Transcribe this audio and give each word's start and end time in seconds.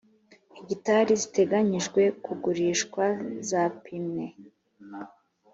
hegitari 0.55 1.11
ziteganyijwe 1.21 2.01
kugurishwa 2.23 3.05
zapimwe 3.49 4.25